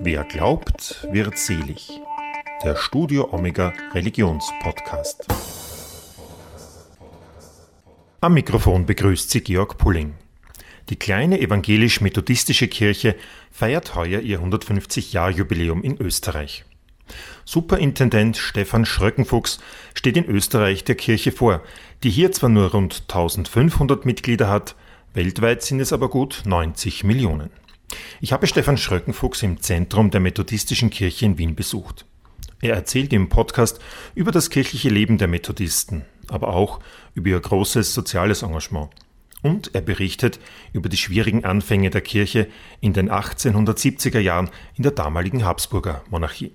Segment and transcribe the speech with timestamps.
[0.00, 2.00] Wer glaubt, wird selig.
[2.62, 5.26] Der Studio Omega Religionspodcast.
[8.22, 10.14] Am Mikrofon begrüßt sie Georg Pulling.
[10.88, 13.16] Die kleine evangelisch-methodistische Kirche
[13.50, 16.64] feiert heuer ihr 150-Jahr-Jubiläum in Österreich.
[17.44, 19.60] Superintendent Stefan Schröckenfuchs
[19.94, 21.62] steht in Österreich der Kirche vor,
[22.02, 24.76] die hier zwar nur rund 1500 Mitglieder hat,
[25.12, 27.50] weltweit sind es aber gut 90 Millionen.
[28.20, 32.06] Ich habe Stefan Schröckenfuchs im Zentrum der Methodistischen Kirche in Wien besucht.
[32.60, 33.78] Er erzählt im Podcast
[34.14, 36.80] über das kirchliche Leben der Methodisten, aber auch
[37.14, 38.90] über ihr großes soziales Engagement.
[39.42, 40.40] Und er berichtet
[40.72, 42.48] über die schwierigen Anfänge der Kirche
[42.80, 46.52] in den 1870er Jahren in der damaligen Habsburger Monarchie.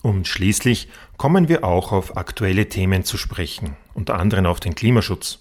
[0.00, 5.40] Und schließlich kommen wir auch auf aktuelle Themen zu sprechen, unter anderem auf den Klimaschutz.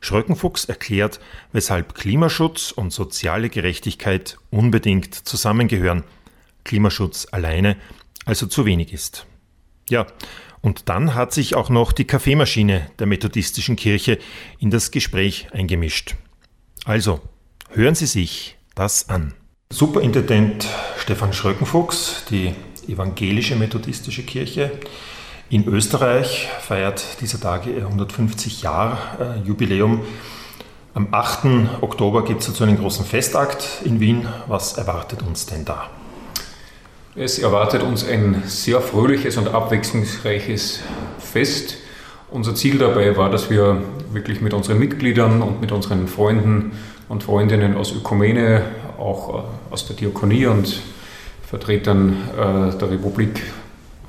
[0.00, 1.20] Schröckenfuchs erklärt,
[1.52, 6.04] weshalb Klimaschutz und soziale Gerechtigkeit unbedingt zusammengehören,
[6.64, 7.76] Klimaschutz alleine
[8.26, 9.26] also zu wenig ist.
[9.88, 10.06] Ja,
[10.60, 14.18] und dann hat sich auch noch die Kaffeemaschine der methodistischen Kirche
[14.58, 16.16] in das Gespräch eingemischt.
[16.84, 17.20] Also,
[17.70, 19.32] hören Sie sich das an.
[19.70, 20.66] Superintendent
[20.98, 22.54] Stefan Schröckenfuchs, die
[22.88, 24.72] evangelische methodistische Kirche
[25.48, 30.00] in Österreich feiert dieser Tage ihr 150 Jahr äh, Jubiläum.
[30.92, 31.82] Am 8.
[31.82, 34.26] Oktober gibt es dazu einen großen Festakt in Wien.
[34.48, 35.88] Was erwartet uns denn da?
[37.14, 40.80] Es erwartet uns ein sehr fröhliches und abwechslungsreiches
[41.20, 41.76] Fest.
[42.30, 46.72] Unser Ziel dabei war, dass wir wirklich mit unseren Mitgliedern und mit unseren Freunden
[47.08, 48.62] und Freundinnen aus Ökumene,
[48.98, 50.80] auch äh, aus der Diakonie und
[51.48, 53.42] Vertretern äh, der Republik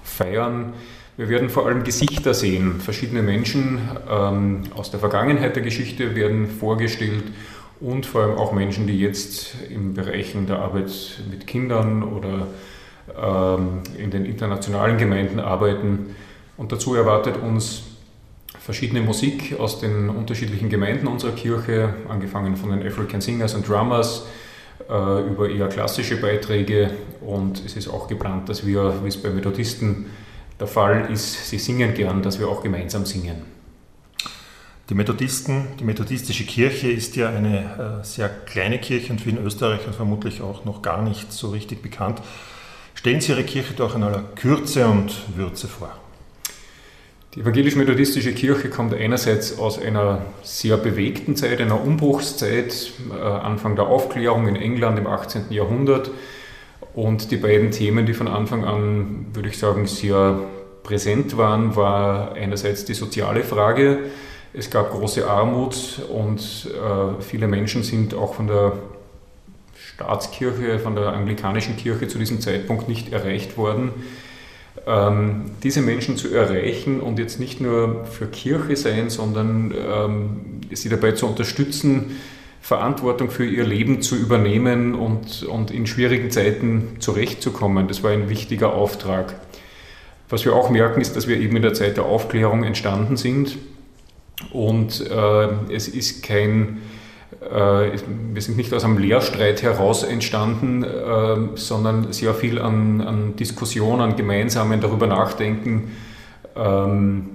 [0.04, 0.74] feiern.
[1.18, 2.80] Wir werden vor allem Gesichter sehen.
[2.80, 7.24] Verschiedene Menschen ähm, aus der Vergangenheit der Geschichte werden vorgestellt
[7.80, 10.92] und vor allem auch Menschen, die jetzt in Bereichen der Arbeit
[11.28, 12.48] mit Kindern oder
[13.20, 16.16] ähm, in den internationalen Gemeinden arbeiten.
[16.56, 17.82] Und dazu erwartet uns
[18.60, 24.28] verschiedene Musik aus den unterschiedlichen Gemeinden unserer Kirche, angefangen von den African Singers and Drummers,
[24.88, 26.92] äh, über eher klassische Beiträge
[27.22, 30.06] und es ist auch geplant, dass wir, wie es bei Methodisten
[30.60, 33.58] der Fall ist, sie singen gern, dass wir auch gemeinsam singen.
[34.90, 39.38] Die Methodisten, die methodistische Kirche ist ja eine äh, sehr kleine Kirche und für in
[39.38, 42.22] Österreich und vermutlich auch noch gar nicht so richtig bekannt.
[42.94, 45.92] Stellen Sie Ihre Kirche doch in aller Kürze und Würze vor.
[47.36, 53.88] Die evangelisch-methodistische Kirche kommt einerseits aus einer sehr bewegten Zeit, einer Umbruchszeit, äh, Anfang der
[53.88, 55.52] Aufklärung in England im 18.
[55.52, 56.10] Jahrhundert.
[56.94, 60.40] Und die beiden Themen, die von Anfang an, würde ich sagen, sehr
[60.84, 64.00] präsent waren, war einerseits die soziale Frage.
[64.54, 68.74] Es gab große Armut und äh, viele Menschen sind auch von der
[69.76, 73.92] Staatskirche, von der anglikanischen Kirche zu diesem Zeitpunkt nicht erreicht worden
[74.88, 80.90] ähm, diese Menschen zu erreichen und jetzt nicht nur für Kirche sein, sondern ähm, sie
[80.90, 82.18] dabei zu unterstützen,
[82.68, 87.88] Verantwortung für ihr Leben zu übernehmen und, und in schwierigen Zeiten zurechtzukommen.
[87.88, 89.36] Das war ein wichtiger Auftrag.
[90.28, 93.58] Was wir auch merken, ist, dass wir eben in der Zeit der Aufklärung entstanden sind
[94.52, 96.82] und äh, es ist kein
[97.40, 97.92] äh,
[98.34, 104.02] wir sind nicht aus einem Lehrstreit heraus entstanden, äh, sondern sehr viel an, an Diskussion,
[104.02, 105.94] an gemeinsamen darüber nachdenken,
[106.58, 107.30] ähm,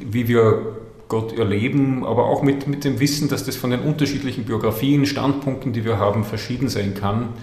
[0.00, 0.80] wie wir
[1.10, 5.74] Gott erleben, aber auch mit, mit dem Wissen, dass das von den unterschiedlichen Biografien, Standpunkten,
[5.74, 7.34] die wir haben, verschieden sein kann.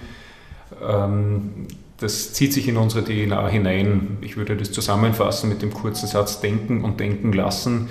[0.83, 1.67] Ähm,
[1.99, 4.17] das zieht sich in unsere DNA hinein.
[4.21, 7.89] Ich würde das zusammenfassen mit dem kurzen Satz Denken und Denken lassen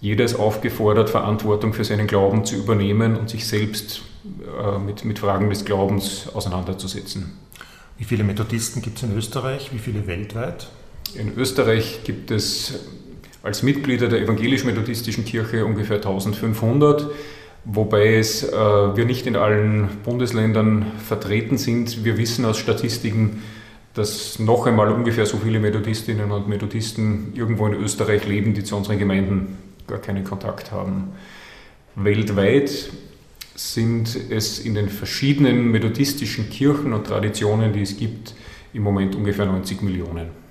[0.00, 5.18] jeder ist aufgefordert, Verantwortung für seinen Glauben zu übernehmen und sich selbst äh, mit, mit
[5.18, 7.32] Fragen des Glaubens auseinanderzusetzen.
[7.98, 9.72] Wie viele Methodisten gibt es in Österreich?
[9.72, 10.68] Wie viele weltweit?
[11.14, 12.80] In Österreich gibt es
[13.46, 17.08] als Mitglieder der evangelisch-methodistischen Kirche ungefähr 1500,
[17.64, 22.04] wobei es, äh, wir nicht in allen Bundesländern vertreten sind.
[22.04, 23.44] Wir wissen aus Statistiken,
[23.94, 28.76] dass noch einmal ungefähr so viele Methodistinnen und Methodisten irgendwo in Österreich leben, die zu
[28.76, 29.56] unseren Gemeinden
[29.86, 31.12] gar keinen Kontakt haben.
[31.94, 32.90] Weltweit
[33.54, 38.34] sind es in den verschiedenen methodistischen Kirchen und Traditionen, die es gibt,
[38.74, 40.45] im Moment ungefähr 90 Millionen.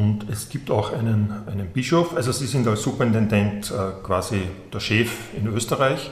[0.00, 4.40] Und es gibt auch einen, einen Bischof, also Sie sind als Superintendent äh, quasi
[4.72, 6.10] der Chef in Österreich.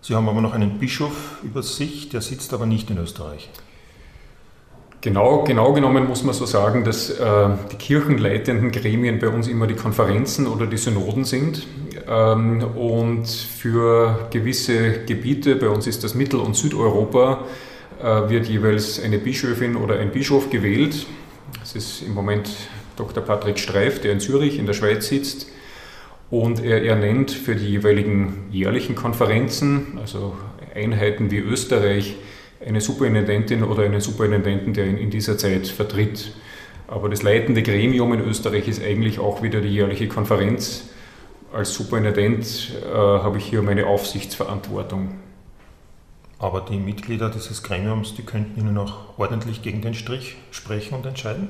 [0.00, 3.48] Sie haben aber noch einen Bischof über sich, der sitzt aber nicht in Österreich.
[5.02, 9.68] Genau, genau genommen muss man so sagen, dass äh, die kirchenleitenden Gremien bei uns immer
[9.68, 11.64] die Konferenzen oder die Synoden sind.
[12.08, 17.44] Ähm, und für gewisse Gebiete, bei uns ist das Mittel- und Südeuropa,
[18.02, 21.06] äh, wird jeweils eine Bischöfin oder ein Bischof gewählt.
[21.60, 22.48] Das ist im Moment
[22.96, 23.22] Dr.
[23.22, 25.48] Patrick Streif, der in Zürich in der Schweiz sitzt.
[26.30, 30.36] Und er ernennt für die jeweiligen jährlichen Konferenzen, also
[30.74, 32.16] Einheiten wie Österreich,
[32.64, 36.32] eine Superintendentin oder einen Superintendenten, der ihn in dieser Zeit vertritt.
[36.88, 40.88] Aber das leitende Gremium in Österreich ist eigentlich auch wieder die jährliche Konferenz.
[41.52, 45.14] Als Superintendent äh, habe ich hier meine Aufsichtsverantwortung.
[46.38, 51.06] Aber die Mitglieder dieses Gremiums, die könnten Ihnen auch ordentlich gegen den Strich sprechen und
[51.06, 51.48] entscheiden?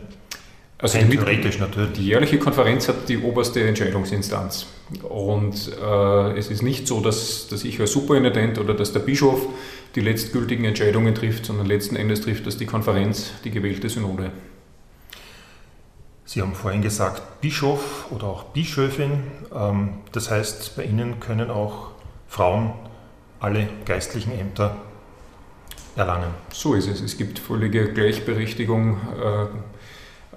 [0.78, 1.93] Also die, theoretisch natürlich.
[1.93, 4.67] Die jährliche Konferenz hat die oberste Entscheidungsinstanz.
[5.02, 9.40] Und äh, es ist nicht so, dass, dass ich als Superintendent oder dass der Bischof
[9.94, 14.31] die letztgültigen Entscheidungen trifft, sondern letzten Endes trifft das die Konferenz, die gewählte Synode.
[16.26, 19.23] Sie haben vorhin gesagt, Bischof oder auch Bischöfin.
[19.55, 21.93] Ähm, das heißt, bei Ihnen können auch
[22.28, 22.73] Frauen
[23.40, 24.76] alle geistlichen Ämter
[25.94, 26.34] erlangen.
[26.52, 27.00] So ist es.
[27.00, 28.99] Es gibt völlige Gleichberechtigung.
[29.19, 29.46] Äh,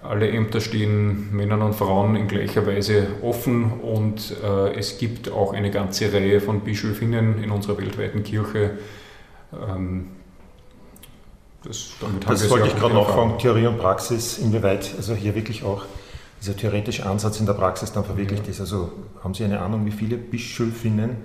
[0.02, 5.54] alle Ämter stehen Männern und Frauen in gleicher Weise offen und äh, es gibt auch
[5.54, 8.72] eine ganze Reihe von Bischöfinnen in unserer weltweiten Kirche.
[9.54, 10.08] Ähm,
[11.64, 11.92] das,
[12.26, 15.84] das wollte ich gerade nachfragen, Theorie und Praxis, inwieweit also hier wirklich auch
[16.40, 18.52] dieser theoretische Ansatz in der Praxis dann verwirklicht ja.
[18.52, 18.62] ist.
[18.62, 21.18] Also haben Sie eine Ahnung, wie viele Bischöfinnen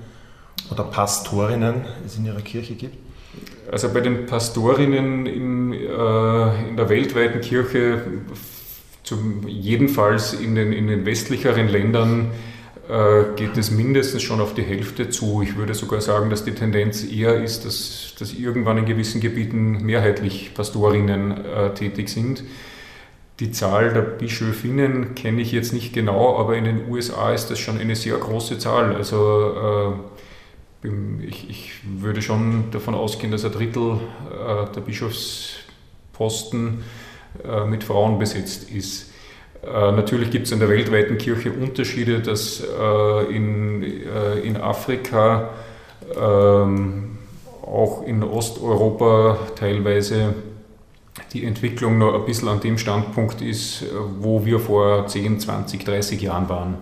[0.72, 2.96] oder Pastorinnen es in Ihrer Kirche gibt?
[3.70, 8.02] Also bei den Pastorinnen in, äh, in der weltweiten Kirche
[9.04, 12.32] zum, jedenfalls in den, in den westlicheren Ländern
[12.88, 15.42] äh, geht es mindestens schon auf die Hälfte zu.
[15.42, 19.84] Ich würde sogar sagen, dass die Tendenz eher ist, dass, dass irgendwann in gewissen Gebieten
[19.84, 22.42] mehrheitlich Pastorinnen äh, tätig sind.
[23.40, 27.58] Die Zahl der Bischöfinnen kenne ich jetzt nicht genau, aber in den USA ist das
[27.58, 28.94] schon eine sehr große Zahl.
[28.94, 29.98] Also
[30.82, 30.88] äh,
[31.26, 33.98] ich, ich, würde schon davon ausgehen, dass ein Drittel
[34.30, 36.84] äh, der Bischofsposten
[37.42, 39.10] äh, mit Frauen besetzt ist.
[39.62, 43.82] Äh, natürlich gibt es in der weltweiten Kirche Unterschiede, dass äh, in,
[44.42, 45.50] in Afrika,
[46.16, 47.18] ähm,
[47.62, 50.34] auch in Osteuropa teilweise
[51.32, 53.84] die Entwicklung noch ein bisschen an dem Standpunkt ist,
[54.20, 56.74] wo wir vor 10, 20, 30 Jahren waren.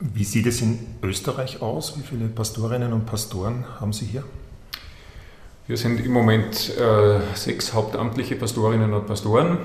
[0.00, 1.98] Wie sieht es in Österreich aus?
[1.98, 4.24] Wie viele Pastorinnen und Pastoren haben Sie hier?
[5.68, 9.58] Wir sind im Moment äh, sechs hauptamtliche Pastorinnen und Pastoren.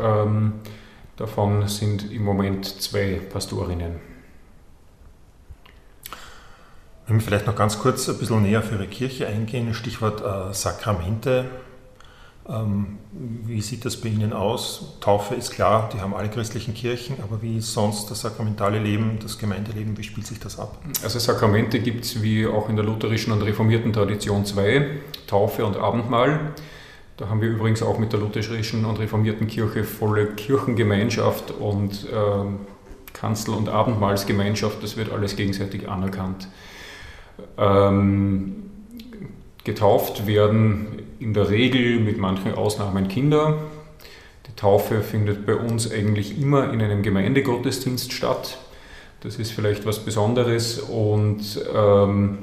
[0.00, 0.52] Ähm,
[1.16, 3.96] davon sind im Moment zwei Pastorinnen.
[7.08, 10.54] Wenn wir vielleicht noch ganz kurz ein bisschen näher auf Ihre Kirche eingehen, Stichwort äh,
[10.54, 11.46] Sakramente.
[12.48, 14.94] Ähm, wie sieht das bei Ihnen aus?
[15.00, 19.38] Taufe ist klar, die haben alle christlichen Kirchen, aber wie sonst das sakramentale Leben, das
[19.38, 20.78] Gemeindeleben, wie spielt sich das ab?
[21.02, 25.76] Also Sakramente gibt es wie auch in der lutherischen und reformierten Tradition zwei, Taufe und
[25.76, 26.52] Abendmahl.
[27.18, 33.12] Da haben wir übrigens auch mit der lutherischen und reformierten Kirche volle Kirchengemeinschaft und äh,
[33.12, 36.48] Kanzel- und Abendmahlsgemeinschaft, das wird alles gegenseitig anerkannt.
[37.58, 38.67] Ähm,
[39.68, 43.58] getauft werden in der Regel mit manchen Ausnahmen Kinder.
[44.46, 48.56] Die Taufe findet bei uns eigentlich immer in einem Gemeindegottesdienst statt.
[49.20, 52.38] Das ist vielleicht was Besonderes und ähm,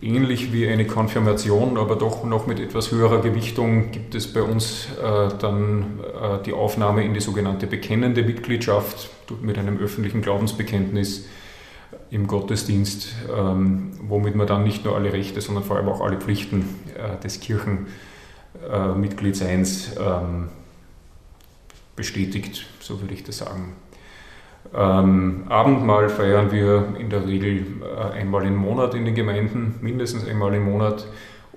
[0.00, 4.86] ähnlich wie eine Konfirmation, aber doch noch mit etwas höherer Gewichtung, gibt es bei uns
[5.02, 9.10] äh, dann äh, die Aufnahme in die sogenannte bekennende Mitgliedschaft
[9.42, 11.26] mit einem öffentlichen Glaubensbekenntnis
[12.10, 16.18] im Gottesdienst, ähm, womit man dann nicht nur alle Rechte, sondern vor allem auch alle
[16.18, 20.48] Pflichten äh, des Kirchenmitgliedseins ähm,
[21.96, 23.74] bestätigt, so würde ich das sagen.
[24.74, 30.26] Ähm, Abendmahl feiern wir in der Regel äh, einmal im Monat in den Gemeinden, mindestens
[30.26, 31.06] einmal im Monat.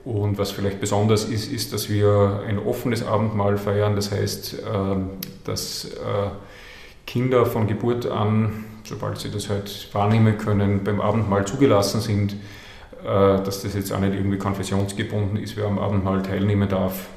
[0.06, 3.96] Und was vielleicht besonders ist, ist, dass wir ein offenes Abendmahl feiern.
[3.96, 4.60] Das heißt, äh,
[5.44, 6.30] dass äh,
[7.06, 12.34] Kinder von Geburt an sobald sie das halt wahrnehmen können, beim Abendmahl zugelassen sind,
[13.04, 17.08] äh, dass das jetzt auch nicht irgendwie konfessionsgebunden ist, wer am Abendmahl teilnehmen darf.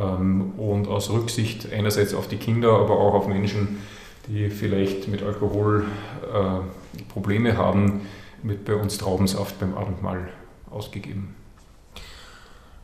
[0.00, 3.80] Ähm, und aus Rücksicht einerseits auf die Kinder, aber auch auf Menschen,
[4.28, 5.84] die vielleicht mit Alkohol
[6.32, 8.02] äh, Probleme haben,
[8.42, 10.28] wird bei uns Traubensaft beim Abendmahl
[10.70, 11.34] ausgegeben.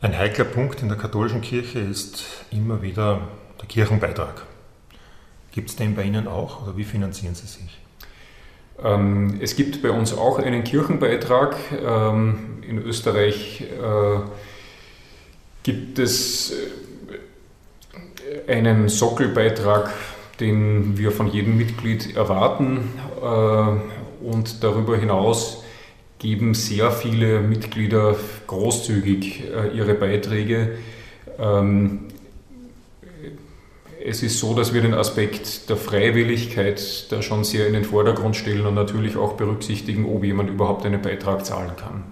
[0.01, 3.21] Ein heikler Punkt in der katholischen Kirche ist immer wieder
[3.61, 4.45] der Kirchenbeitrag.
[5.51, 7.82] Gibt es den bei Ihnen auch oder wie finanzieren Sie sich?
[8.81, 11.55] Ähm, es gibt bei uns auch einen Kirchenbeitrag.
[11.85, 14.19] Ähm, in Österreich äh,
[15.63, 16.53] gibt es
[18.47, 19.93] äh, einen Sockelbeitrag,
[20.39, 22.89] den wir von jedem Mitglied erwarten.
[23.21, 25.63] Äh, und darüber hinaus
[26.19, 28.15] geben sehr viele Mitglieder
[28.47, 30.77] großzügig äh, ihre Beiträge.
[31.37, 32.07] Ähm,
[34.05, 38.35] es ist so, dass wir den Aspekt der Freiwilligkeit da schon sehr in den Vordergrund
[38.35, 42.03] stellen und natürlich auch berücksichtigen, ob jemand überhaupt einen Beitrag zahlen kann.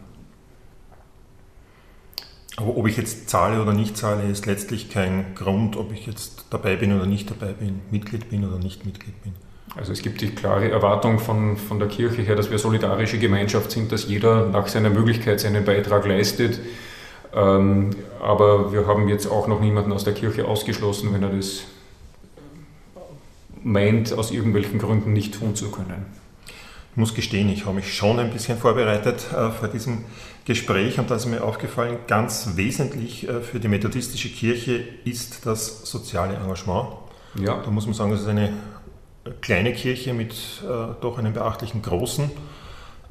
[2.55, 6.45] Aber ob ich jetzt zahle oder nicht zahle, ist letztlich kein Grund, ob ich jetzt
[6.50, 9.33] dabei bin oder nicht dabei bin, Mitglied bin oder nicht Mitglied bin.
[9.75, 13.71] Also es gibt die klare Erwartung von, von der Kirche her, dass wir solidarische Gemeinschaft
[13.71, 16.60] sind, dass jeder nach seiner Möglichkeit seinen Beitrag leistet.
[17.33, 21.63] Ähm, aber wir haben jetzt auch noch niemanden aus der Kirche ausgeschlossen, wenn er das
[23.63, 26.05] meint, aus irgendwelchen Gründen nicht tun zu können.
[26.91, 30.03] Ich muss gestehen, ich habe mich schon ein bisschen vorbereitet äh, vor diesem
[30.45, 35.89] Gespräch und da ist mir aufgefallen, ganz wesentlich äh, für die methodistische Kirche ist das
[35.89, 36.89] soziale Engagement.
[37.39, 37.61] Ja.
[37.63, 38.51] Da muss man sagen, es ist eine
[39.39, 42.29] kleine Kirche mit äh, doch einem beachtlichen großen,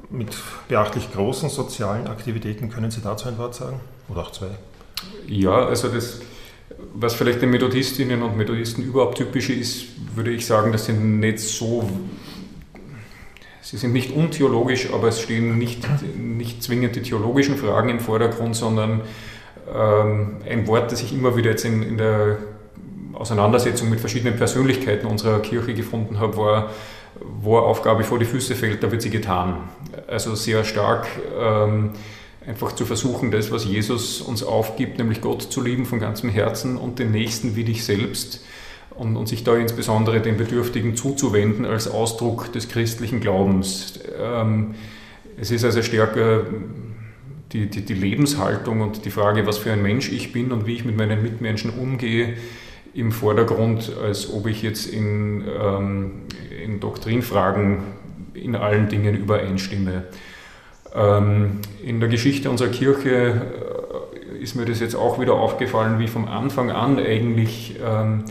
[0.09, 0.35] mit
[0.67, 2.69] beachtlich großen sozialen Aktivitäten.
[2.69, 3.79] Können Sie dazu ein Wort sagen?
[4.09, 4.49] Oder auch zwei?
[5.27, 6.19] Ja, also das,
[6.93, 9.85] was vielleicht den Methodistinnen und Methodisten überhaupt typisch ist,
[10.15, 11.89] würde ich sagen, dass sie nicht so,
[13.61, 15.87] sie sind nicht untheologisch, aber es stehen nicht,
[16.17, 19.01] nicht zwingend die theologischen Fragen im Vordergrund, sondern
[19.73, 22.37] ähm, ein Wort, das ich immer wieder jetzt in, in der
[23.13, 26.71] Auseinandersetzung mit verschiedenen Persönlichkeiten unserer Kirche gefunden habe, war,
[27.41, 29.57] wo Aufgabe vor die Füße fällt, da wird sie getan.
[30.07, 31.07] Also sehr stark
[31.39, 31.91] ähm,
[32.45, 36.77] einfach zu versuchen, das, was Jesus uns aufgibt, nämlich Gott zu lieben von ganzem Herzen
[36.77, 38.43] und den Nächsten wie dich selbst
[38.91, 43.99] und, und sich da insbesondere den Bedürftigen zuzuwenden als Ausdruck des christlichen Glaubens.
[44.19, 44.75] Ähm,
[45.39, 46.45] es ist also stärker
[47.51, 50.75] die, die, die Lebenshaltung und die Frage, was für ein Mensch ich bin und wie
[50.75, 52.35] ich mit meinen Mitmenschen umgehe,
[52.93, 56.11] im Vordergrund, als ob ich jetzt in, ähm,
[56.63, 57.79] in Doktrinfragen
[58.33, 60.03] in allen Dingen übereinstimme.
[60.93, 63.41] Ähm, in der Geschichte unserer Kirche
[64.39, 68.25] äh, ist mir das jetzt auch wieder aufgefallen, wie vom Anfang an eigentlich ähm,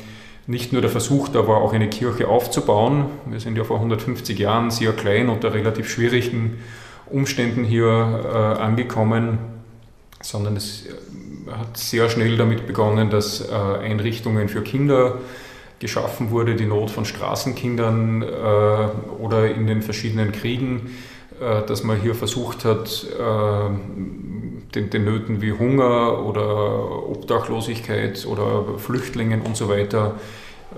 [0.46, 3.06] nicht nur der Versuch da war, auch eine Kirche aufzubauen.
[3.26, 6.58] Wir sind ja vor 150 Jahren sehr klein unter relativ schwierigen
[7.06, 9.38] Umständen hier äh, angekommen,
[10.20, 10.86] sondern es
[11.50, 15.18] hat sehr schnell damit begonnen, dass äh, Einrichtungen für Kinder
[15.78, 18.26] geschaffen wurde, die Not von Straßenkindern äh,
[19.22, 21.09] oder in den verschiedenen Kriegen, äh,
[21.40, 23.06] dass man hier versucht hat,
[24.74, 30.16] den, den, Nöten wie Hunger oder Obdachlosigkeit oder Flüchtlingen und so weiter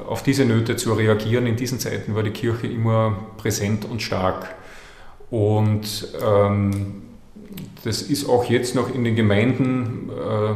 [0.08, 1.46] auf diese Nöte zu reagieren.
[1.46, 4.54] In diesen Zeiten war die Kirche immer präsent und stark.
[5.30, 7.02] Und ähm,
[7.84, 10.54] das ist auch jetzt noch in den Gemeinden äh,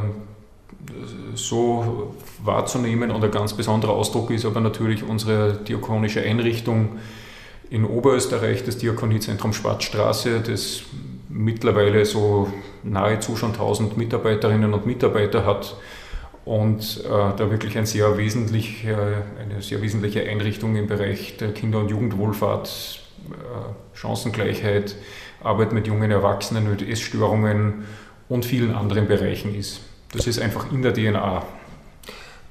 [1.35, 6.99] so wahrzunehmen und ein ganz besonderer Ausdruck ist aber natürlich unsere diakonische Einrichtung
[7.71, 10.83] in Oberösterreich, das Diakoniezentrum Schwarzstraße, das
[11.29, 15.77] mittlerweile so nahezu schon 1000 Mitarbeiterinnen und Mitarbeiter hat
[16.45, 21.53] und äh, da wirklich ein sehr wesentlich, äh, eine sehr wesentliche Einrichtung im Bereich der
[21.53, 24.95] Kinder- und Jugendwohlfahrt, äh, Chancengleichheit,
[25.43, 27.85] Arbeit mit jungen Erwachsenen mit Essstörungen
[28.29, 29.81] und vielen anderen Bereichen ist.
[30.13, 31.45] Das ist einfach in der DNA.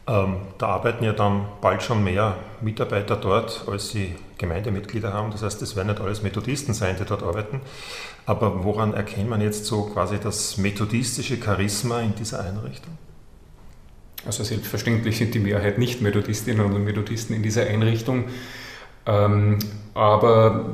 [0.08, 5.32] Ähm, da arbeiten ja dann bald schon mehr Mitarbeiter dort, als sie Gemeindemitglieder haben.
[5.32, 7.62] Das heißt, es werden nicht alles Methodisten sein, die dort arbeiten.
[8.26, 12.98] Aber woran erkennt man jetzt so quasi das methodistische Charisma in dieser Einrichtung?
[14.26, 18.26] Also selbstverständlich sind die Mehrheit nicht Methodistinnen und Methodisten in dieser Einrichtung.
[19.06, 19.60] Ähm,
[19.94, 20.66] aber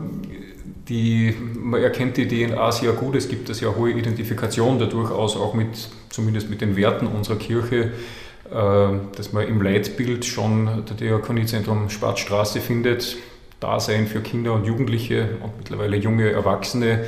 [0.88, 5.35] die, man erkennt die DNA sehr gut, es gibt eine sehr hohe Identifikation da durchaus
[5.35, 7.91] auch mit, zumindest mit den Werten unserer Kirche,
[8.51, 13.17] dass man im Leitbild schon der Diakoniezentrum Spatzstraße findet,
[13.62, 17.05] Dasein für Kinder und Jugendliche und mittlerweile junge Erwachsene.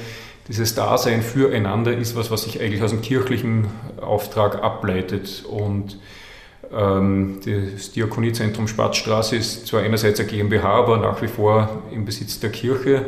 [0.47, 3.67] Dieses Dasein füreinander ist was, was sich eigentlich aus dem kirchlichen
[3.99, 5.97] Auftrag ableitet und
[6.71, 12.39] ähm, das Diakoniezentrum Spatzstraße ist zwar einerseits eine GmbH, aber nach wie vor im Besitz
[12.39, 13.05] der Kirche.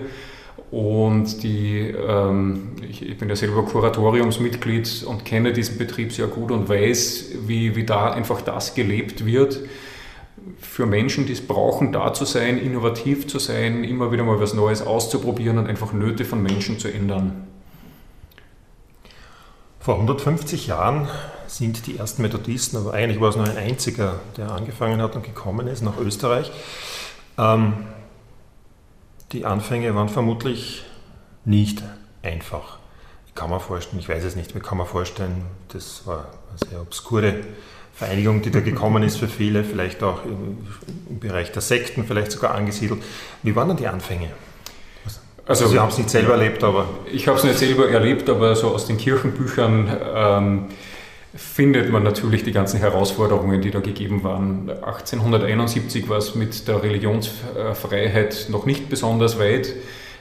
[0.75, 6.51] Und die, ähm, ich, ich, bin ja selber Kuratoriumsmitglied und kenne diesen Betrieb sehr gut
[6.51, 9.61] und weiß, wie, wie da einfach das gelebt wird.
[10.59, 14.53] Für Menschen, die es brauchen, da zu sein, innovativ zu sein, immer wieder mal was
[14.53, 17.47] Neues auszuprobieren und einfach Nöte von Menschen zu ändern.
[19.79, 21.07] Vor 150 Jahren
[21.47, 25.23] sind die ersten Methodisten, aber eigentlich war es nur ein einziger, der angefangen hat und
[25.23, 26.51] gekommen ist nach Österreich.
[27.37, 27.75] Ähm,
[29.31, 30.83] die Anfänge waren vermutlich
[31.45, 31.83] nicht
[32.23, 32.77] einfach.
[33.27, 36.69] Ich kann mir vorstellen, ich weiß es nicht, wie kann man vorstellen, das war eine
[36.69, 37.41] sehr obskure
[37.93, 40.67] Vereinigung, die da gekommen ist für viele, vielleicht auch im,
[41.19, 43.01] Bereich der Sekten, vielleicht sogar angesiedelt.
[43.41, 44.29] Wie waren denn die Anfänge?
[45.47, 46.87] Also, Sie haben es nicht selber erlebt, aber.
[47.11, 50.65] Ich habe es nicht selber erlebt, aber so aus den Kirchenbüchern ähm,
[51.35, 54.69] findet man natürlich die ganzen Herausforderungen, die da gegeben waren.
[54.69, 59.73] 1871 war es mit der Religionsfreiheit noch nicht besonders weit.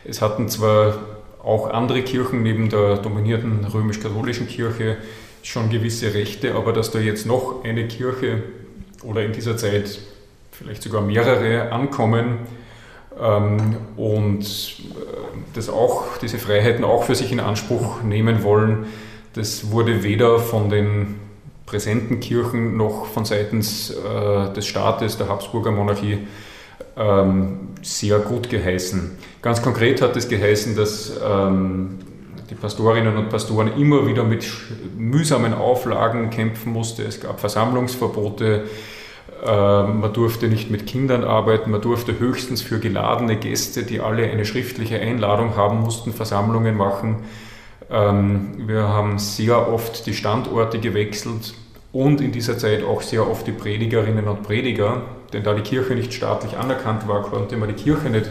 [0.04, 0.98] Es hatten zwar
[1.42, 4.96] auch andere Kirchen neben der dominierten römisch-katholischen Kirche
[5.42, 8.42] schon gewisse Rechte, aber dass da jetzt noch eine Kirche
[9.02, 9.98] oder in dieser Zeit
[10.50, 12.38] vielleicht sogar mehrere ankommen,
[13.20, 14.94] ähm, und äh,
[15.54, 18.86] das auch, diese Freiheiten auch für sich in Anspruch nehmen wollen.
[19.34, 21.16] Das wurde weder von den
[21.66, 26.18] präsenten Kirchen noch von seitens äh, des Staates, der Habsburger Monarchie,
[26.96, 29.18] ähm, sehr gut geheißen.
[29.42, 31.98] Ganz konkret hat es geheißen, dass ähm,
[32.48, 34.46] die Pastorinnen und Pastoren immer wieder mit
[34.96, 37.02] mühsamen Auflagen kämpfen mussten.
[37.02, 38.64] Es gab Versammlungsverbote,
[39.44, 44.30] ähm, man durfte nicht mit Kindern arbeiten, man durfte höchstens für geladene Gäste, die alle
[44.30, 47.24] eine schriftliche Einladung haben mussten, Versammlungen machen.
[47.94, 51.54] Ähm, wir haben sehr oft die Standorte gewechselt
[51.92, 55.94] und in dieser Zeit auch sehr oft die Predigerinnen und Prediger, denn da die Kirche
[55.94, 58.28] nicht staatlich anerkannt war, konnte man die Kirche nicht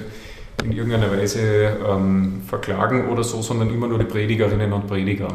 [0.65, 5.29] in irgendeiner Weise ähm, verklagen oder so, sondern immer nur die Predigerinnen und Prediger.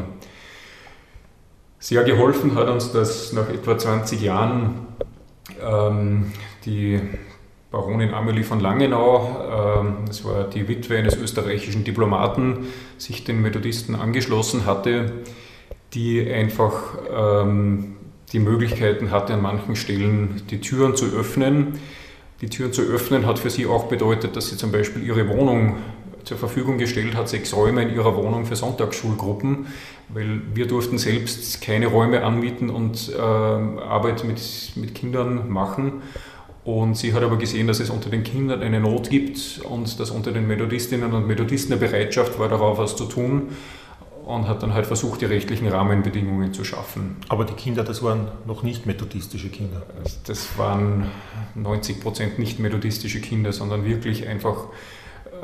[1.78, 4.88] Sehr geholfen hat uns das nach etwa 20 Jahren
[5.62, 6.32] ähm,
[6.66, 7.00] die
[7.70, 13.94] Baronin Amelie von Langenau, ähm, das war die Witwe eines österreichischen Diplomaten, sich den Methodisten
[13.94, 15.12] angeschlossen hatte,
[15.92, 17.96] die einfach ähm,
[18.32, 21.78] die Möglichkeiten hatte, an manchen Stellen die Türen zu öffnen.
[22.40, 25.76] Die Türen zu öffnen hat für sie auch bedeutet, dass sie zum Beispiel ihre Wohnung
[26.24, 29.66] zur Verfügung gestellt hat, sechs Räume in ihrer Wohnung für Sonntagsschulgruppen,
[30.08, 34.40] weil wir durften selbst keine Räume anmieten und äh, Arbeit mit,
[34.76, 36.02] mit Kindern machen.
[36.68, 40.10] Und sie hat aber gesehen, dass es unter den Kindern eine Not gibt und dass
[40.10, 43.56] unter den Methodistinnen und Methodisten eine Bereitschaft war, darauf was zu tun
[44.26, 47.16] und hat dann halt versucht, die rechtlichen Rahmenbedingungen zu schaffen.
[47.30, 49.80] Aber die Kinder, das waren noch nicht methodistische Kinder?
[50.26, 51.06] Das waren
[51.54, 54.66] 90 Prozent nicht methodistische Kinder, sondern wirklich einfach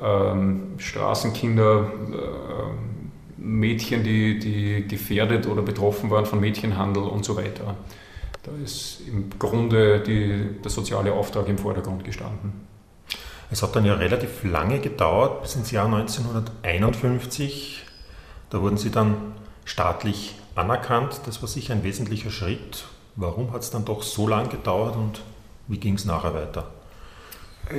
[0.02, 7.76] ähm, Straßenkinder, äh, Mädchen, die, die gefährdet oder betroffen waren von Mädchenhandel und so weiter.
[8.44, 12.52] Da ist im Grunde die, der soziale Auftrag im Vordergrund gestanden.
[13.50, 17.84] Es hat dann ja relativ lange gedauert, bis ins Jahr 1951.
[18.50, 19.16] Da wurden sie dann
[19.64, 21.22] staatlich anerkannt.
[21.26, 22.84] Das war sicher ein wesentlicher Schritt.
[23.16, 25.22] Warum hat es dann doch so lange gedauert und
[25.68, 26.70] wie ging es nachher weiter?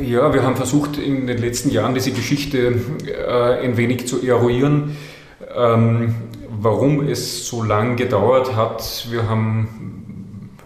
[0.02, 4.98] Ja, wir haben versucht in den letzten Jahren diese Geschichte äh, ein wenig zu eruieren,
[5.56, 6.16] ähm,
[6.50, 9.08] warum es so lange gedauert hat.
[9.12, 10.05] Wir haben,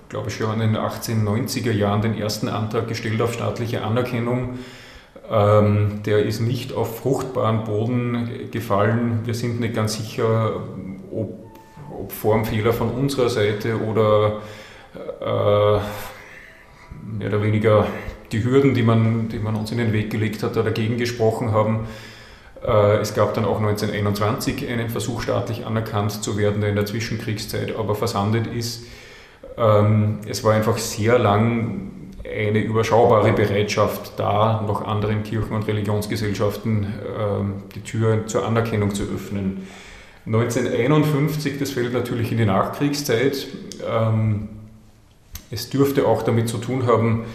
[0.10, 4.58] glaube ich, schon in den 1890er Jahren den ersten Antrag gestellt auf staatliche Anerkennung.
[5.32, 9.22] Ähm, der ist nicht auf fruchtbaren Boden gefallen.
[9.26, 10.63] Wir sind nicht ganz sicher,
[11.12, 11.30] ob,
[11.91, 14.41] ob Formfehler von unserer Seite oder
[15.22, 15.80] äh,
[17.17, 17.86] mehr oder weniger
[18.32, 21.52] die Hürden, die man, die man uns in den Weg gelegt hat, da dagegen gesprochen
[21.52, 21.88] haben.
[22.65, 26.88] Äh, es gab dann auch 1921 einen Versuch, staatlich anerkannt zu werden, der in der
[26.88, 28.86] Zwischenkriegszeit aber versandet ist.
[29.60, 31.91] Ähm, es war einfach sehr lang
[32.24, 36.88] eine überschaubare Bereitschaft da, noch anderen Kirchen und Religionsgesellschaften
[37.19, 39.67] ähm, die Tür zur Anerkennung zu öffnen.
[40.26, 43.48] 1951, das fällt natürlich in die Nachkriegszeit.
[43.89, 44.50] Ähm,
[45.52, 47.26] es dürfte auch damit zu tun haben,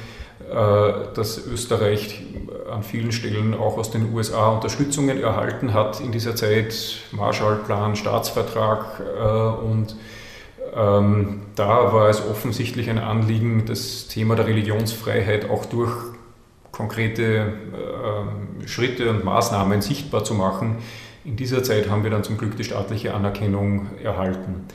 [0.50, 2.22] äh, dass Österreich
[2.70, 6.74] an vielen Stellen auch aus den USA Unterstützungen erhalten hat in dieser Zeit,
[7.12, 9.96] Marshallplan, Staatsvertrag äh, und
[10.74, 15.92] ähm, da war es offensichtlich ein Anliegen, das Thema der Religionsfreiheit auch durch
[16.72, 20.76] konkrete äh, Schritte und Maßnahmen sichtbar zu machen.
[21.24, 24.66] In dieser Zeit haben wir dann zum Glück die staatliche Anerkennung erhalten.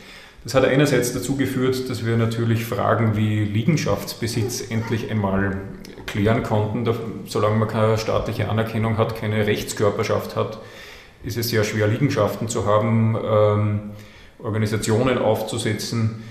[0.44, 5.58] Das hat einerseits dazu geführt, dass wir natürlich Fragen wie Liegenschaftsbesitz endlich einmal
[6.06, 6.90] klären konnten.
[7.26, 10.60] Solange man keine staatliche Anerkennung hat, keine Rechtskörperschaft hat,
[11.24, 13.80] ist es sehr schwer, Liegenschaften zu haben, ähm,
[14.42, 16.24] Organisationen aufzusetzen.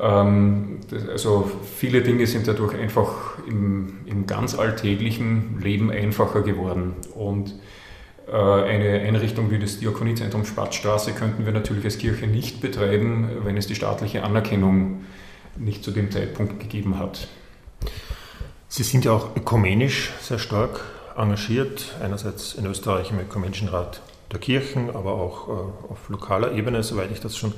[0.00, 0.80] Ähm,
[1.10, 6.94] also viele Dinge sind dadurch einfach im, im ganz alltäglichen Leben einfacher geworden.
[7.14, 7.54] Und
[8.28, 13.56] äh, eine Einrichtung wie das Diakoniezentrum Spatzstraße könnten wir natürlich als Kirche nicht betreiben, wenn
[13.56, 15.04] es die staatliche Anerkennung
[15.56, 17.28] nicht zu dem Zeitpunkt gegeben hat.
[18.68, 20.80] Sie sind ja auch ökumenisch sehr stark
[21.16, 24.00] engagiert, einerseits in Österreich im Ökumenischen Rat
[24.32, 25.52] der Kirchen, aber auch äh,
[25.90, 27.52] auf lokaler Ebene, soweit ich das schon,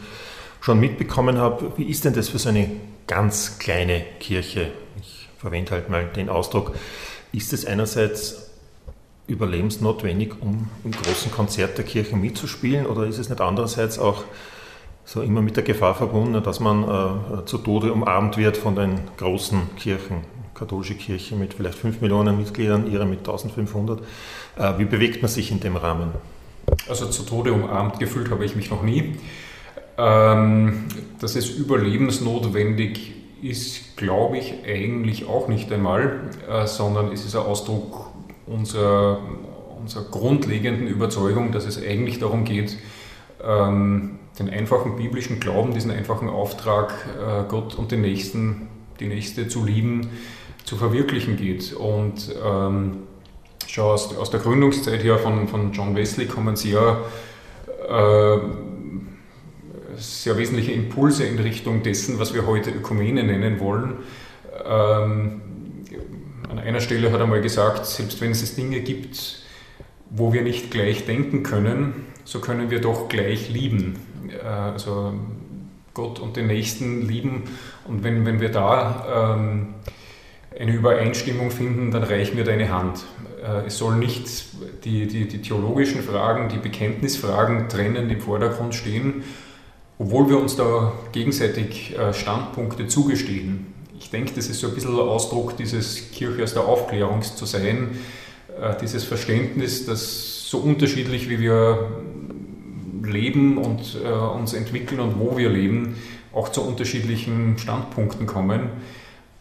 [0.60, 1.72] schon mitbekommen habe.
[1.76, 2.70] Wie ist denn das für so eine
[3.06, 4.70] ganz kleine Kirche?
[5.00, 6.74] Ich verwende halt mal den Ausdruck.
[7.32, 8.50] Ist es einerseits
[9.26, 12.86] überlebensnotwendig, um im großen Konzert der Kirche mitzuspielen?
[12.86, 14.24] Oder ist es nicht andererseits auch
[15.04, 19.00] so immer mit der Gefahr verbunden, dass man äh, zu Tode umarmt wird von den
[19.16, 20.18] großen Kirchen?
[20.54, 24.00] Katholische Kirche mit vielleicht 5 Millionen Mitgliedern, ihre mit 1500.
[24.56, 26.10] Äh, wie bewegt man sich in dem Rahmen?
[26.88, 29.16] Also zu Tode umarmt gefühlt habe ich mich noch nie.
[29.98, 30.84] Ähm,
[31.20, 37.42] dass es überlebensnotwendig ist, glaube ich eigentlich auch nicht einmal, äh, sondern es ist ein
[37.42, 38.10] Ausdruck
[38.46, 39.18] unserer,
[39.78, 42.78] unserer grundlegenden Überzeugung, dass es eigentlich darum geht,
[43.42, 48.68] ähm, den einfachen biblischen Glauben, diesen einfachen Auftrag, äh, Gott und den Nächsten,
[49.00, 50.10] die Nächste zu lieben,
[50.64, 51.72] zu verwirklichen geht.
[51.72, 53.02] Und ähm,
[53.72, 57.04] schon aus, aus der Gründungszeit her von, von John Wesley kommen sehr,
[57.88, 58.38] äh,
[59.96, 63.94] sehr wesentliche Impulse in Richtung dessen, was wir heute Ökumene nennen wollen.
[64.64, 65.40] Ähm,
[66.48, 69.40] an einer Stelle hat er mal gesagt, selbst wenn es Dinge gibt,
[70.10, 73.96] wo wir nicht gleich denken können, so können wir doch gleich lieben.
[74.42, 75.14] Äh, also
[75.94, 77.44] Gott und den Nächsten lieben.
[77.86, 79.74] Und wenn, wenn wir da ähm,
[80.58, 83.04] eine Übereinstimmung finden, dann reich mir deine Hand.
[83.40, 84.24] Äh, es soll nicht
[84.84, 89.22] die, die, die theologischen Fragen, die Bekenntnisfragen trennend im Vordergrund stehen,
[89.98, 93.66] obwohl wir uns da gegenseitig äh, Standpunkte zugestehen.
[93.98, 97.98] Ich denke, das ist so ein bisschen Ausdruck dieses Kirche aus der Aufklärung zu sein,
[98.60, 101.90] äh, dieses Verständnis, dass so unterschiedlich wie wir
[103.04, 103.96] leben und
[104.36, 105.96] uns entwickeln und wo wir leben,
[106.32, 108.68] auch zu unterschiedlichen Standpunkten kommen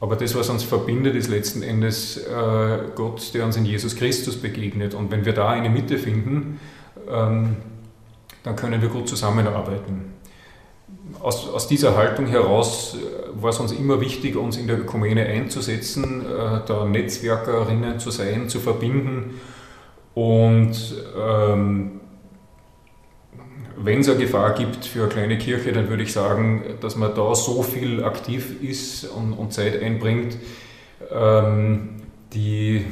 [0.02, 4.38] aber das, was uns verbindet, ist letzten Endes äh, Gott, der uns in Jesus Christus
[4.38, 4.94] begegnet.
[4.94, 6.60] Und wenn wir da eine Mitte finden,
[7.10, 7.58] ähm,
[8.44, 10.14] dann können wir gut zusammenarbeiten.
[11.20, 15.26] Aus, aus, dieser Haltung heraus äh, war es uns immer wichtig, uns in der Ökumene
[15.26, 19.42] einzusetzen, äh, da Netzwerkerinnen zu sein, zu verbinden
[20.14, 20.76] und
[21.18, 22.00] ähm,
[23.82, 27.16] wenn es eine Gefahr gibt für eine kleine Kirche, dann würde ich sagen, dass man
[27.16, 30.38] da so viel aktiv ist und, und Zeit einbringt,
[31.12, 32.02] ähm,
[32.34, 32.86] die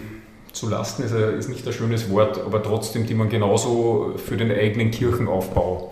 [0.54, 4.52] zu Lasten ist, ist nicht ein schönes Wort, aber trotzdem, die man genauso für den
[4.52, 5.92] eigenen Kirchenaufbau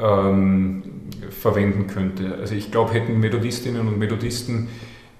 [0.00, 0.82] ähm,
[1.30, 2.34] verwenden könnte.
[2.40, 4.68] Also ich glaube, hätten Methodistinnen und Methodisten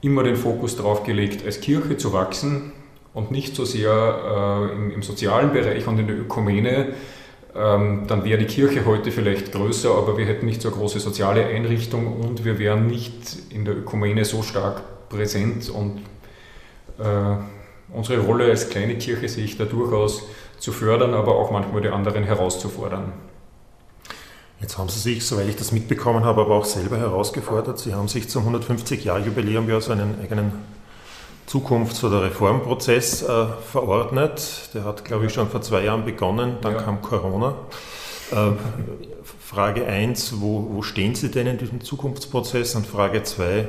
[0.00, 2.72] immer den Fokus darauf gelegt, als Kirche zu wachsen
[3.12, 6.94] und nicht so sehr äh, im, im sozialen Bereich und in der Ökumene,
[7.54, 11.46] dann wäre die Kirche heute vielleicht größer, aber wir hätten nicht so eine große soziale
[11.46, 13.14] Einrichtung und wir wären nicht
[13.50, 15.98] in der Ökumene so stark präsent und
[16.98, 17.36] äh,
[17.92, 20.24] unsere Rolle als kleine Kirche sehe ich da durchaus
[20.58, 23.12] zu fördern, aber auch manchmal die anderen herauszufordern.
[24.60, 27.78] Jetzt haben Sie sich, soweit ich das mitbekommen habe, aber auch selber herausgefordert.
[27.78, 30.52] Sie haben sich zum 150-Jahr-Jubiläum ja so einen eigenen
[31.46, 34.70] Zukunfts- oder Reformprozess äh, verordnet.
[34.74, 36.82] Der hat, glaube ich, schon vor zwei Jahren begonnen, dann ja.
[36.82, 37.54] kam Corona.
[38.32, 38.52] Äh,
[39.38, 42.74] Frage 1, wo, wo, stehen Sie denn in diesem Zukunftsprozess?
[42.74, 43.68] Und Frage 2,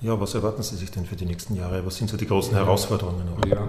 [0.00, 1.86] ja, was erwarten Sie sich denn für die nächsten Jahre?
[1.86, 2.54] Was sind so die großen.
[2.54, 3.22] Herausforderungen?
[3.46, 3.68] Ja.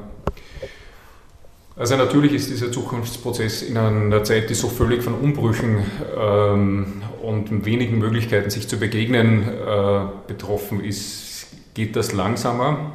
[1.77, 5.83] Also natürlich ist dieser Zukunftsprozess in einer Zeit, die so völlig von Umbrüchen
[6.17, 11.34] ähm, und wenigen Möglichkeiten, sich zu begegnen, äh, betroffen ist,
[11.75, 12.93] geht das langsamer.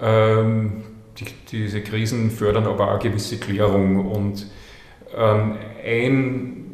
[0.00, 0.82] Ähm,
[1.18, 4.06] die, diese Krisen fördern aber auch gewisse Klärung.
[4.06, 4.46] Und
[5.16, 6.66] ähm, ein,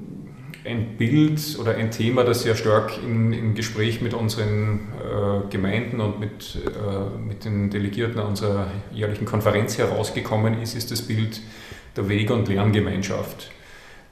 [0.65, 6.01] ein Bild oder ein Thema, das sehr stark in, im Gespräch mit unseren äh, Gemeinden
[6.01, 11.41] und mit, äh, mit den Delegierten unserer jährlichen Konferenz herausgekommen ist, ist das Bild
[11.97, 13.51] der Weg- und Lerngemeinschaft.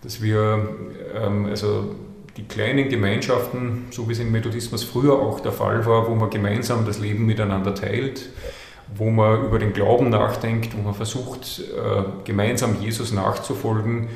[0.03, 0.69] Dass wir
[1.15, 1.95] ähm, also
[2.37, 6.31] die kleinen Gemeinschaften, so wie es im Methodismus früher auch der Fall war, wo man
[6.31, 8.31] gemeinsam das Leben miteinander teilt,
[8.95, 14.09] wo man über den Glauben nachdenkt, wo man versucht, äh, gemeinsam Jesus nachzufolgen,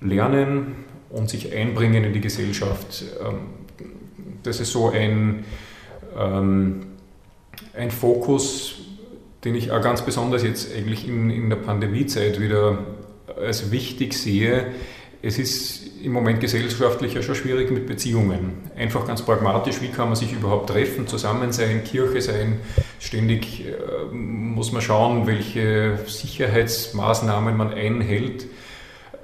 [0.00, 3.04] lernen und sich einbringen in die Gesellschaft.
[3.20, 3.86] Ähm,
[4.42, 5.44] das ist so ein,
[6.18, 6.86] ähm,
[7.76, 8.76] ein Fokus,
[9.44, 12.78] den ich auch ganz besonders jetzt eigentlich in, in der Pandemiezeit wieder
[13.40, 14.66] als wichtig sehe.
[15.20, 18.70] Es ist im Moment gesellschaftlich ja schon schwierig mit Beziehungen.
[18.76, 22.60] Einfach ganz pragmatisch, wie kann man sich überhaupt treffen, zusammen sein, Kirche sein.
[22.98, 28.46] Ständig äh, muss man schauen, welche Sicherheitsmaßnahmen man einhält.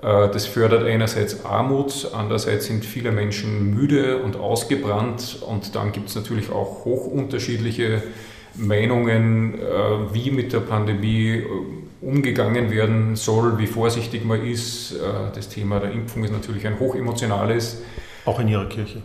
[0.02, 6.08] Äh, das fördert einerseits Armut, andererseits sind viele Menschen müde und ausgebrannt und dann gibt
[6.08, 8.02] es natürlich auch hochunterschiedliche
[8.54, 11.42] Meinungen, äh, wie mit der Pandemie
[12.00, 14.92] umgegangen werden soll, wie vorsichtig man ist.
[14.92, 14.96] Äh,
[15.34, 17.82] das Thema der Impfung ist natürlich ein hochemotionales.
[18.24, 19.02] Auch in Ihrer Kirche?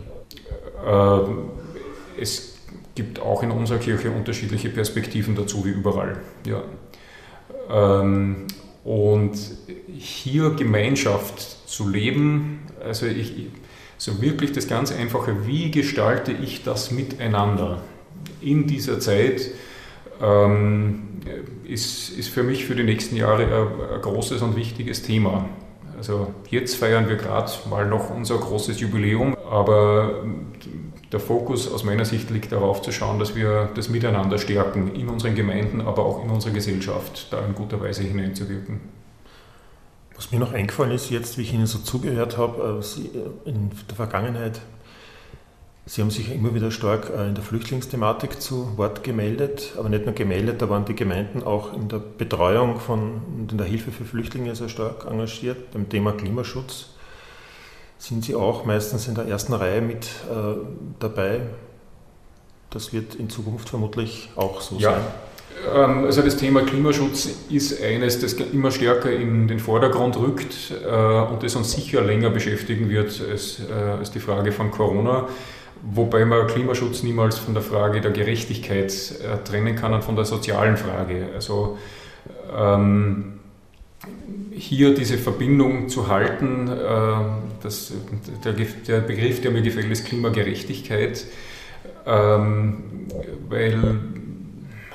[0.86, 2.58] Äh, es
[2.94, 6.20] gibt auch in unserer Kirche unterschiedliche Perspektiven dazu, wie überall.
[6.46, 6.62] Ja.
[7.70, 8.46] Ähm,
[8.84, 9.32] Und
[9.96, 13.46] hier Gemeinschaft zu leben, also ich,
[13.96, 17.80] so wirklich das ganz Einfache, wie gestalte ich das miteinander
[18.42, 19.50] in dieser Zeit,
[20.20, 21.02] ähm,
[21.64, 25.46] ist, ist für mich für die nächsten Jahre ein, ein großes und wichtiges Thema.
[25.96, 30.24] Also jetzt feiern wir gerade mal noch unser großes Jubiläum, aber
[31.12, 35.08] der Fokus aus meiner Sicht liegt darauf zu schauen, dass wir das Miteinander stärken in
[35.08, 38.80] unseren Gemeinden, aber auch in unserer Gesellschaft, da in guter Weise hineinzuwirken.
[40.16, 43.70] Was mir noch eingefallen ist, jetzt, wie ich Ihnen so zugehört habe, äh, äh, in
[43.88, 44.60] der Vergangenheit,
[45.86, 50.06] Sie haben sich immer wieder stark äh, in der Flüchtlingsthematik zu Wort gemeldet, aber nicht
[50.06, 53.92] nur gemeldet, da waren die Gemeinden auch in der Betreuung von und in der Hilfe
[53.92, 56.90] für Flüchtlinge sehr stark engagiert, beim Thema Klimaschutz.
[57.98, 60.56] Sind Sie auch meistens in der ersten Reihe mit äh,
[60.98, 61.42] dabei?
[62.70, 64.92] Das wird in Zukunft vermutlich auch so ja.
[64.92, 65.02] sein.
[65.74, 70.86] Ähm, also das Thema Klimaschutz ist eines, das immer stärker in den Vordergrund rückt äh,
[70.86, 75.28] und das uns sicher länger beschäftigen wird als, äh, als die Frage von Corona.
[75.92, 80.24] Wobei man Klimaschutz niemals von der Frage der Gerechtigkeit äh, trennen kann und von der
[80.24, 81.28] sozialen Frage.
[81.34, 81.78] Also
[82.56, 83.34] ähm,
[84.50, 86.70] hier diese Verbindung zu halten,
[87.64, 87.92] das,
[88.44, 91.24] der, der, Begriff, der mir gefällt, ist Klimagerechtigkeit,
[92.06, 92.84] ähm,
[93.48, 93.98] weil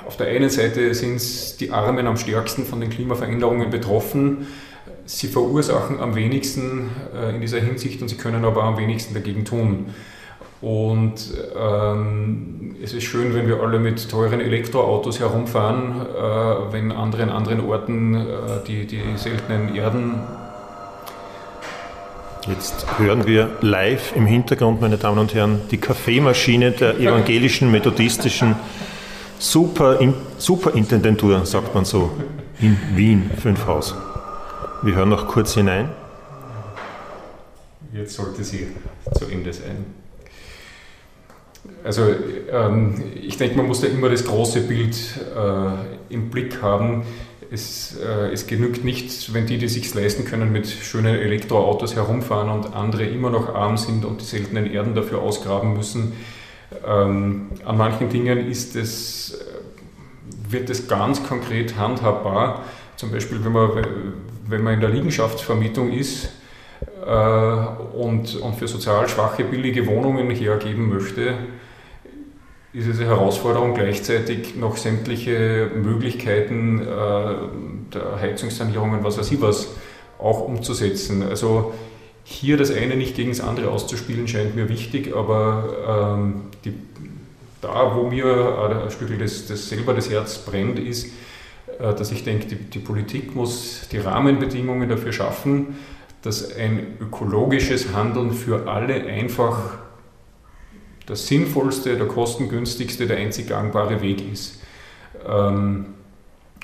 [0.06, 4.46] auf der einen Seite sind die Armen am stärksten von den Klimaveränderungen betroffen.
[5.04, 9.44] Sie verursachen am wenigsten äh, in dieser Hinsicht und sie können aber am wenigsten dagegen
[9.44, 9.86] tun.
[10.60, 11.14] Und
[11.58, 17.30] ähm, es ist schön, wenn wir alle mit teuren Elektroautos herumfahren, äh, wenn andere an
[17.30, 18.28] anderen Orten äh,
[18.66, 20.20] die, die seltenen Erden.
[22.46, 28.56] Jetzt hören wir live im Hintergrund, meine Damen und Herren, die Kaffeemaschine der evangelischen methodistischen
[29.38, 29.98] Super,
[30.36, 32.10] Superintendentur, sagt man so,
[32.60, 33.94] in Wien, Fünfhaus.
[34.82, 35.90] Wir hören noch kurz hinein.
[37.92, 38.68] Jetzt sollte sie
[39.18, 39.99] zu Ende sein.
[41.84, 42.02] Also
[42.50, 44.96] ähm, ich denke, man muss da immer das große Bild
[45.36, 47.04] äh, im Blick haben.
[47.50, 52.48] Es, äh, es, genügt nicht, wenn die, die sich leisten können, mit schönen Elektroautos herumfahren
[52.50, 56.12] und andere immer noch arm sind und die seltenen Erden dafür ausgraben müssen
[56.86, 62.64] ähm, an manchen Dingen ist es, äh, wird es ganz konkret handhabbar.
[62.96, 63.70] Zum Beispiel, wenn man,
[64.46, 66.30] wenn man in der Liegenschaftsvermietung ist
[67.04, 71.34] äh, und, und für sozial schwache billige Wohnungen hergeben möchte,
[72.72, 76.84] ist es Herausforderung, gleichzeitig noch sämtliche Möglichkeiten äh,
[77.92, 79.74] der Heizungssanierungen, was weiß ich was,
[80.18, 81.22] auch umzusetzen.
[81.22, 81.72] Also
[82.22, 86.74] hier das eine nicht gegen das andere auszuspielen, scheint mir wichtig, aber ähm, die,
[87.60, 91.06] da, wo mir ein Stück das, das selber das Herz brennt, ist,
[91.80, 95.78] äh, dass ich denke, die, die Politik muss die Rahmenbedingungen dafür schaffen,
[96.22, 99.78] dass ein ökologisches Handeln für alle einfach
[101.10, 104.60] das sinnvollste, der kostengünstigste, der einzig gangbare Weg ist.
[105.26, 105.86] Ähm,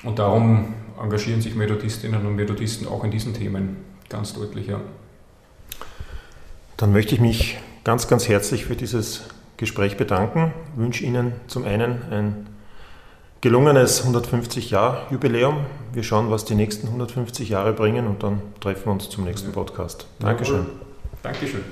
[0.03, 3.77] und darum engagieren sich Methodistinnen und Methodisten auch in diesen Themen
[4.09, 4.67] ganz deutlich.
[4.67, 4.79] Ja.
[6.77, 9.23] Dann möchte ich mich ganz, ganz herzlich für dieses
[9.57, 10.53] Gespräch bedanken.
[10.73, 12.47] Ich wünsche Ihnen zum einen ein
[13.41, 15.65] gelungenes 150-Jahr-Jubiläum.
[15.91, 19.51] Wir schauen, was die nächsten 150 Jahre bringen und dann treffen wir uns zum nächsten
[19.51, 20.07] Podcast.
[20.19, 20.67] Dankeschön.
[21.21, 21.63] Dankeschön.